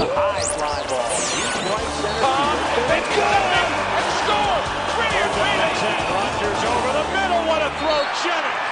[0.00, 1.12] a high fly ball.
[1.36, 2.24] Deep right center.
[2.24, 3.44] Pop, and ah, good!
[4.00, 4.60] And score!
[4.96, 5.76] Brilliant reading!
[6.16, 7.42] Rogers over the middle.
[7.44, 8.70] What a throw, Jennings!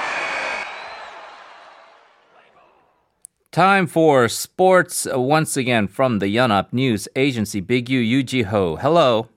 [3.51, 7.59] Time for sports once again from the Yonhap News Agency.
[7.59, 8.77] Big U Yoo Jee-ho.
[8.77, 9.27] Hello.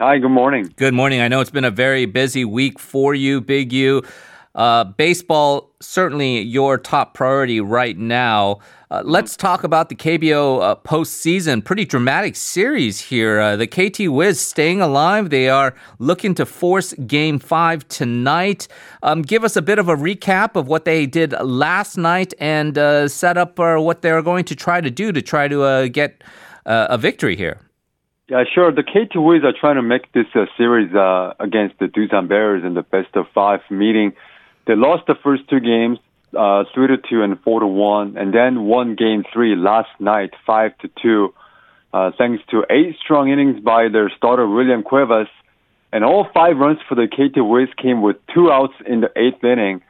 [0.00, 0.72] Hi, good morning.
[0.76, 1.20] Good morning.
[1.20, 4.02] I know it's been a very busy week for you, Big U.
[4.54, 8.58] Uh, baseball, certainly your top priority right now.
[8.90, 11.64] Uh, let's talk about the KBO uh, postseason.
[11.64, 13.38] Pretty dramatic series here.
[13.38, 15.30] Uh, the KT Wiz staying alive.
[15.30, 18.66] They are looking to force game five tonight.
[19.04, 22.76] Um, give us a bit of a recap of what they did last night and
[22.76, 25.86] uh, set up uh, what they're going to try to do to try to uh,
[25.86, 26.24] get
[26.66, 27.60] a victory here.
[28.28, 28.72] Yeah, sure.
[28.72, 30.90] The KT Wiz are trying to make this series
[31.38, 34.12] against the Doosan Bears in the best of five meeting.
[34.70, 35.98] They lost the first two games,
[36.32, 40.30] uh, three to two and four to one, and then won game three last night,
[40.46, 41.34] five to two,
[41.92, 45.26] uh, thanks to eight strong innings by their starter William Cuevas,
[45.92, 49.42] and all five runs for the KT Wiz came with two outs in the eighth
[49.42, 49.82] inning.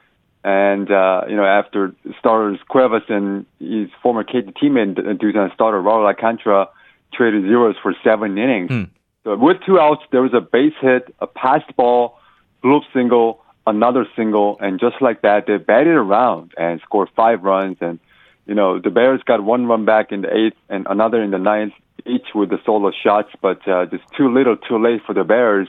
[0.45, 5.83] And uh, you know, after starters Cuevas and his former KT teammate and Doosan starter
[5.83, 6.71] Raul Alcantara
[7.13, 8.71] traded zeros for seven innings.
[8.71, 8.85] Hmm.
[9.25, 12.19] So with two outs, there was a base hit, a passed ball,
[12.65, 17.79] bloop single, another single, and just like that, they batted around and scored five runs.
[17.81, 17.99] And
[18.47, 21.39] you know, the Bears got one run back in the eighth and another in the
[21.39, 21.73] ninth,
[22.07, 25.69] each with the solo shots, but uh, just too little, too late for the Bears,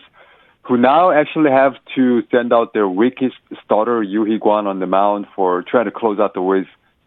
[0.63, 5.27] who now actually have to send out their weakest starter, Yoo Hee-kwan, on the mound
[5.35, 6.65] for trying to close out the Wiz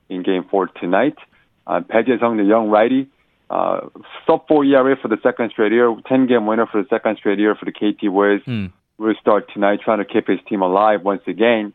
[0.09, 1.17] in Game Four tonight.
[1.67, 3.09] Uh, Jae-sung, the young righty,
[3.51, 3.89] uh,
[4.27, 7.39] sub four ERA for the second straight year, 10 game winner for the second straight
[7.39, 8.43] year for the KT Wiz.
[8.45, 8.67] Hmm.
[9.05, 11.73] Will start tonight trying to keep his team alive once again.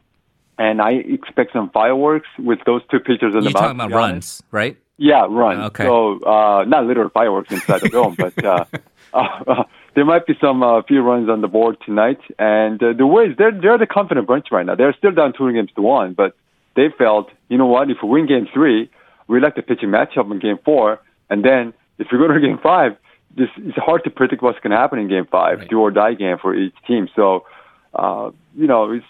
[0.57, 3.53] And I expect some fireworks with those two pitchers on You're the mound.
[3.53, 4.77] talking about runs, right?
[4.97, 5.63] Yeah, runs.
[5.67, 5.85] Okay.
[5.85, 8.65] So uh, not literal fireworks inside the dome, but uh,
[9.13, 9.63] uh,
[9.95, 12.19] there might be some uh, few runs on the board tonight.
[12.37, 14.75] And uh, the Wiz, they're they're the confident bunch right now.
[14.75, 16.35] They're still down two games to one, but
[16.75, 17.89] they felt, you know what?
[17.89, 18.89] If we win game three,
[19.27, 22.59] we like the pitching matchup in game four, and then if we go to game
[22.61, 22.97] five,
[23.35, 25.69] this it's hard to predict what's going to happen in game five, Right.
[25.69, 27.07] do or die game for each team.
[27.15, 27.45] So,
[27.93, 29.05] uh, you know, it's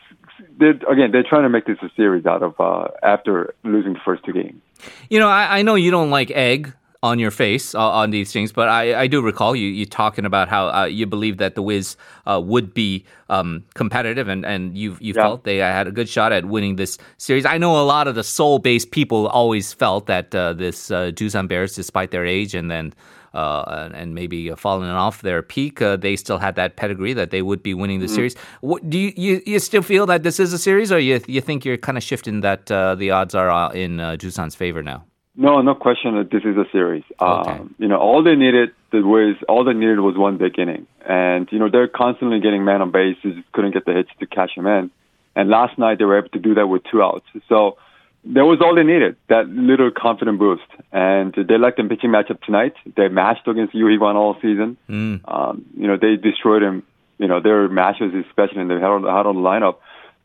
[0.57, 3.99] they're, again they're trying to make this a series out of uh, after losing the
[4.05, 4.61] first two games.
[5.09, 8.31] You know, I, I know you don't like egg on your face uh, on these
[8.33, 11.55] things, but I, I do recall you, you talking about how uh, you believe that
[11.55, 11.95] the Wiz
[12.25, 15.23] uh, would be um, competitive, and, and you you Yeah.
[15.23, 17.45] felt they had a good shot at winning this series.
[17.45, 21.11] I know a lot of the Seoul based people always felt that uh, this uh,
[21.13, 22.93] Doosan Bears, despite their age and then
[23.33, 27.41] uh, and- maybe falling off their peak, uh, they still had that pedigree that they
[27.41, 28.15] would be winning the Mm-hmm.
[28.15, 28.35] series.
[28.59, 31.39] What, do you, you you still feel that this is a series, or you you
[31.39, 34.83] think you're kind of shifting that uh, the odds are uh, in uh, Doosan's favor
[34.83, 35.05] now?
[35.39, 37.05] No, no question that this is a series.
[37.19, 37.51] Okay.
[37.51, 41.47] Um, you know, all they needed Wiz, all they needed was one big inning, and
[41.49, 43.15] you know they're constantly getting man on base.
[43.23, 44.91] Just couldn't get the hits to catch him in.
[45.37, 47.25] And last night they were able to do that with two outs.
[47.47, 47.77] So
[48.25, 50.63] that was all they needed, that little confident boost.
[50.91, 52.73] And they like the pitching matchup tonight.
[52.97, 54.75] They matched against Yoo Hee-kwan all season.
[54.89, 55.21] Mm.
[55.25, 56.83] Um, you know, they destroyed him.
[57.17, 59.77] You know, their matches, especially in the hard on the lineup,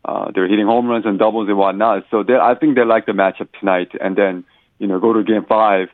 [0.04, 2.04] uh, they're hitting home runs and doubles and whatnot.
[2.10, 3.92] So they, I think they like the matchup tonight.
[4.00, 4.44] And then,
[4.78, 5.88] you know, go to game five.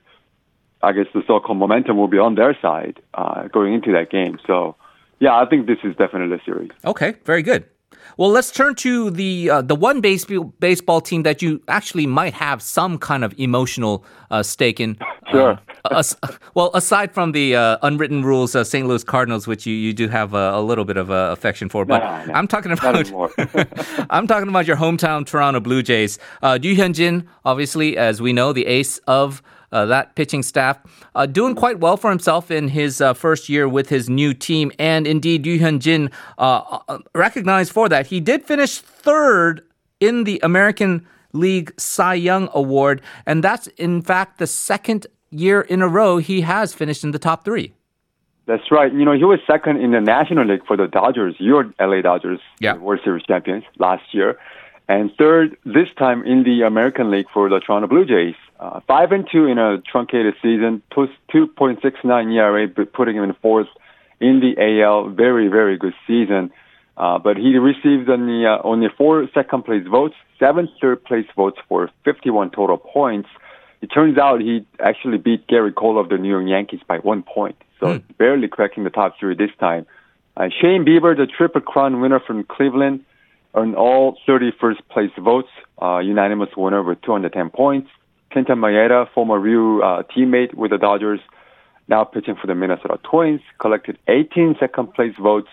[0.82, 4.38] I guess the so-called momentum will be on their side uh, going into that game.
[4.46, 4.76] So,
[5.18, 6.70] yeah, I think this is definitely a series.
[6.84, 7.66] Okay, very good.
[8.16, 12.34] Well, let's turn to the uh, the one baseball baseball team that you actually might
[12.34, 14.96] have some kind of emotional uh, stake in.
[15.30, 15.58] Sure.
[15.84, 16.02] Uh,
[16.54, 18.86] well, aside from the uh, unwritten rules, uh, St.
[18.86, 21.84] Louis Cardinals, which you, you do have a, a little bit of uh, affection for,
[21.84, 23.10] but No, no, I'm talking about.
[24.10, 26.18] I'm talking about your hometown Toronto Blue Jays.
[26.42, 29.42] Uh, Ryu Hyun-jin, obviously, as we know, the ace of
[29.72, 30.78] uh, that pitching staff,
[31.14, 34.72] uh, doing quite well for himself in his uh, first year with his new team.
[34.78, 38.06] And indeed, Ryu Hyun-jin, uh, uh, recognized for that.
[38.08, 39.62] He did finish third
[40.00, 45.80] in the American League Cy Young Award, and that's in fact the second year in
[45.82, 47.72] a row he has finished in the top three.
[48.46, 48.92] That's right.
[48.92, 52.40] You know, he was second in the National League for the Dodgers, your LA Dodgers,
[52.58, 52.74] Yeah.
[52.78, 54.38] World Series champions last year,
[54.88, 58.34] and third this time in the American League for the Toronto Blue Jays.
[58.60, 63.34] Uh, five and two in a truncated season, plus 2.69 ERA, but putting him in
[63.40, 63.68] fourth
[64.20, 65.08] in the AL.
[65.08, 66.52] Very, very good season.
[66.94, 71.56] Uh, but he received only, uh, only four second place votes, seven third place votes
[71.70, 73.30] for 51 total points.
[73.80, 77.22] It turns out he actually beat Gerrit Cole of the New York Yankees by one
[77.22, 77.56] point.
[77.80, 79.86] So barely cracking the top three this time.
[80.36, 83.06] Uh, Shane Bieber, the Triple Crown winner from Cleveland,
[83.54, 85.48] earned all 31st place votes,
[85.80, 87.88] uh, unanimous winner with 210 points.
[88.32, 91.20] Kenta Maeda, former Ryu uh, teammate with the Dodgers,
[91.88, 95.48] now pitching for the Minnesota Twins, collected 18 second place votes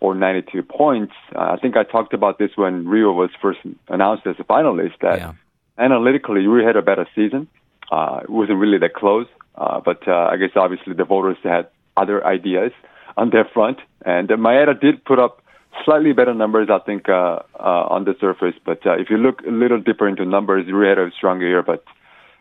[0.00, 1.12] or 92 points.
[1.34, 4.98] Uh, I think I talked about this when Ryu was first announced as a finalist.
[5.00, 5.32] That Yeah.
[5.78, 7.48] analytically, Ryu had a better season.
[7.90, 9.26] Uh, it wasn't really that close,
[9.56, 11.66] uh, but uh, I guess obviously the voters had
[11.96, 12.72] other ideas
[13.16, 13.78] on their front.
[14.04, 15.42] And uh, Maeda did put up
[15.84, 18.54] slightly better numbers, I think, uh, uh, on the surface.
[18.64, 21.62] But uh, if you look a little deeper into numbers, Ryu had a stronger year.
[21.62, 21.84] But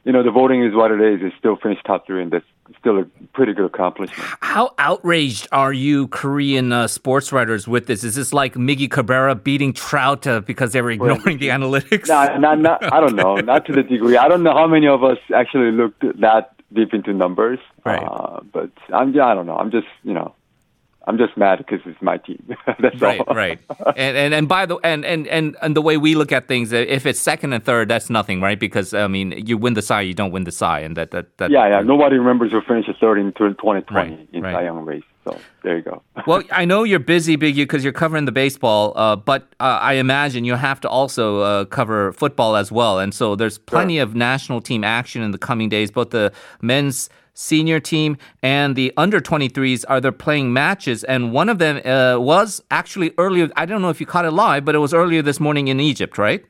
[0.03, 1.19] you know, the voting is what it is.
[1.21, 2.45] It's still finished top three, and that's
[2.79, 4.21] still a pretty good accomplishment.
[4.41, 8.03] How outraged are you, Korean uh, sports writers, with this?
[8.03, 12.09] Is this like Miggy Cabrera beating Trout uh, because they were ignoring the analytics?
[12.09, 14.17] No, not, not, I don't know, not to the degree.
[14.17, 17.59] I don't know how many of us actually looked that deep into numbers.
[17.85, 18.03] Right.
[18.03, 19.55] Uh, but I'm, yeah, I don't know.
[19.55, 20.35] I'm just, you know,
[21.05, 22.41] I'm just mad because it's my team.
[22.79, 23.35] That's Right, all.
[23.35, 23.59] right,
[23.97, 26.71] and and and by the and and and and the way we look at things,
[26.71, 28.59] if it's second and third, that's nothing, right?
[28.59, 31.37] Because I mean, you win the side, you don't win the side, and that that
[31.39, 31.51] that.
[31.51, 31.81] Yeah, yeah.
[31.81, 34.63] Nobody remembers who finished third in 2020 Right, in right.
[34.63, 35.03] Young race.
[35.25, 36.01] So there you go.
[36.27, 39.79] Well, I know you're busy, Big U, because you're covering the baseball, uh, but uh,
[39.81, 42.99] I imagine you have to also uh, cover football as well.
[42.99, 45.91] And so there's plenty of national team action in the coming days.
[45.91, 51.49] Both the men's senior team and the under 23s are there playing matches, and one
[51.49, 53.49] of them uh, was actually earlier.
[53.55, 55.79] I don't know if you caught it live, but it was earlier this morning in
[55.79, 56.45] Egypt, right?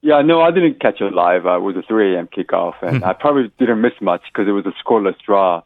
[0.00, 1.46] Yeah, no, I didn't catch it live.
[1.46, 2.28] Uh, it was a 3 a.m.
[2.28, 5.62] kickoff, and I probably didn't miss much because it was a scoreless draw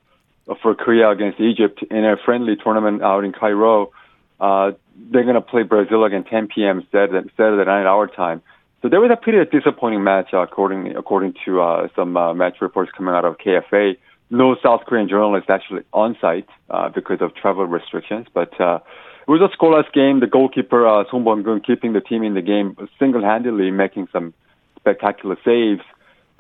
[0.62, 3.92] for Korea against Egypt in a friendly tournament out in Cairo.
[4.40, 4.72] Uh,
[5.10, 6.86] they're going to play Brazil again 10 p.m.
[6.90, 8.42] Saturday, Saturday night our time.
[8.80, 12.90] So there was a pretty disappointing match, according according to uh, some uh, match reports
[12.96, 13.96] coming out of KFA.
[14.32, 18.60] No South Korean journalists actually on site uh, because of travel restrictions, but.
[18.60, 18.80] Uh,
[19.24, 20.18] it was a scoreless game.
[20.18, 24.34] The goalkeeper uh, Song Bum-keun keeping the team in the game single-handedly, making some
[24.76, 25.82] spectacular saves.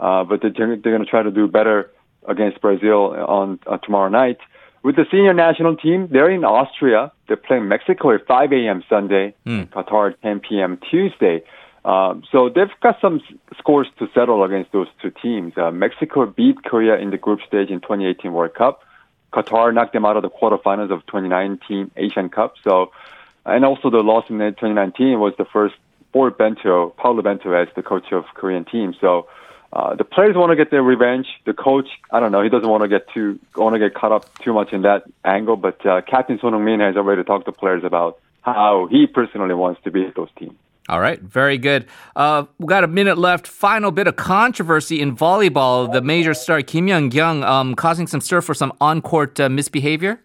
[0.00, 1.92] Uh, but they're, they're going to try to do better
[2.26, 4.38] against Brazil on uh, tomorrow night.
[4.82, 7.12] With the senior national team, they're in Austria.
[7.28, 8.82] They're playing Mexico at 5 a.m.
[8.88, 9.34] Sunday,
[9.66, 10.78] Qatar at 10 p.m.
[10.90, 11.44] Tuesday.
[11.84, 13.20] Um, so they've got some
[13.58, 15.54] scores to settle against those two teams.
[15.56, 18.82] Uh, Mexico beat Korea in the group stage in 2018 World Cup.
[19.32, 22.54] Qatar knocked them out of the quarterfinals of 2019 Asian Cup.
[22.62, 22.92] So,
[23.44, 25.74] and also the loss in 2019 was the first
[26.12, 28.94] for Bento, Paulo Bento as the coach of Korean team.
[29.00, 29.28] So,
[29.72, 31.26] uh, the players want to get their revenge.
[31.46, 34.12] The coach, I don't know, he doesn't want to get too want to get caught
[34.12, 35.56] up too much in that angle.
[35.56, 39.82] But uh, Captain Son Heung-min has already talked to players about how he personally wants
[39.84, 40.56] to beat those teams.
[40.88, 41.86] All right, very good.
[42.16, 43.46] Uh, we got a minute left.
[43.46, 45.92] Final bit of controversy in volleyball.
[45.92, 50.20] The major star Kim Yeon-koung um, causing some stir for some on-court uh, misbehavior.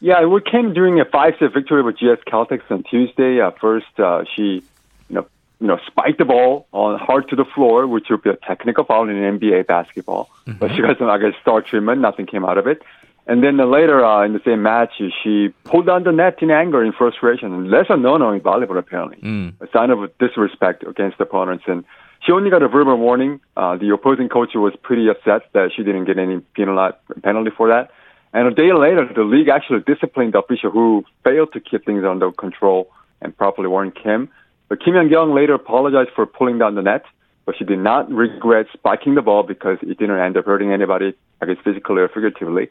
[0.00, 3.40] Yeah, it came during a five-set victory with GS Caltex on Tuesday.
[3.40, 4.64] Uh, first, uh, she,
[5.08, 5.26] you know,
[5.60, 8.84] you know, spiked the ball on hard to the floor, which would be a technical
[8.84, 10.28] foul in NBA basketball.
[10.58, 12.00] But she got some, I guess, star treatment.
[12.00, 12.82] Nothing came out of it.
[13.26, 16.82] And then later uh, in the same match, she pulled down the net in anger,
[16.84, 17.52] in frustration.
[17.52, 19.18] And that's a no-no in volleyball, apparently.
[19.60, 21.64] A sign of disrespect against opponents.
[21.68, 21.84] And
[22.24, 23.40] she only got a verbal warning.
[23.56, 27.68] Uh, the opposing coach was pretty upset that she didn't get any penalty penalty for
[27.68, 27.90] that.
[28.32, 32.04] And a day later, the league actually disciplined the official who failed to keep things
[32.04, 32.90] under control
[33.20, 34.30] and properly warned Kim.
[34.68, 37.04] But Kim Young later apologized for pulling down the net,
[37.44, 41.14] but she did not regret spiking the ball because it didn't end up hurting anybody,
[41.42, 42.70] I guess physically or figuratively.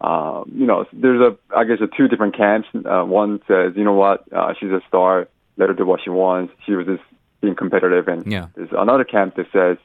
[0.00, 2.68] Um, you know, there's a, I guess, a two different camps.
[2.74, 6.10] Uh, one says, you know what, uh, she's a star, let her do what she
[6.10, 6.54] wants.
[6.64, 7.02] She was just
[7.40, 8.46] being competitive, and Yeah.
[8.54, 9.76] there's another camp that says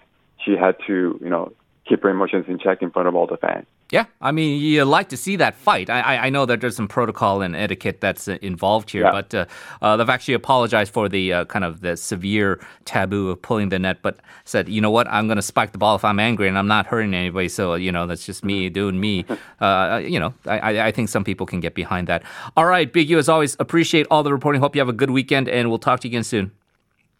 [0.43, 1.51] she had to, you know,
[1.87, 3.65] keep her emotions in check in front of all the fans.
[3.91, 5.91] Yeah, I mean, you like to see that fight.
[5.91, 9.11] I, I, I know that there's some protocol and etiquette that's uh, involved here, Yeah.
[9.11, 9.45] but uh,
[9.83, 13.77] uh, they've actually apologized for the uh, kind of the severe taboo of pulling the
[13.77, 16.47] net, but said, you know what, I'm going to spike the ball if I'm angry
[16.47, 17.47] and I'm not hurting anybody.
[17.47, 19.23] So, you know, that's just me doing me.
[19.61, 22.23] Uh, you know, I, I- I think some people can get behind that.
[22.57, 24.59] All right, Big U, as always, appreciate all the reporting.
[24.61, 26.51] Hope you have a good weekend, and we'll talk to you again soon.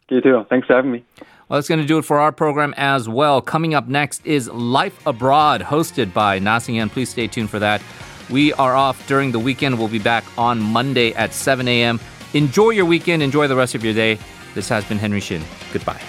[0.10, 0.46] You too.
[0.50, 1.04] Thanks for having me.
[1.48, 3.40] Well, that's going to do it for our program as well.
[3.40, 6.90] Coming up next is Life Abroad, hosted by Nasingyan.
[6.90, 7.84] Please stay tuned for that.
[8.32, 9.78] We are off during the weekend.
[9.78, 12.00] We'll be back on Monday at 7 a.m.
[12.34, 13.22] Enjoy your weekend.
[13.22, 14.18] Enjoy the rest of your day.
[14.56, 15.44] This has been Henry Shin.
[15.72, 16.02] Goodbye.